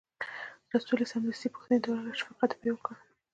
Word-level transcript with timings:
رسول 0.75 0.99
یې 1.01 1.07
سمدستي 1.11 1.47
پوښتنې 1.55 1.77
ته 1.81 1.87
ورغی 1.89 2.11
او 2.11 2.19
شفقت 2.21 2.49
یې 2.51 2.59
پرې 2.59 2.71
وکړ. 2.73 2.93